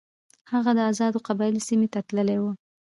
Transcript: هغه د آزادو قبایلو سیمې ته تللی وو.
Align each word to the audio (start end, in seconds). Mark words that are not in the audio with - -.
هغه 0.51 0.71
د 0.75 0.79
آزادو 0.91 1.23
قبایلو 1.27 1.65
سیمې 1.67 1.87
ته 1.93 1.99
تللی 2.07 2.37
وو. 2.39 2.51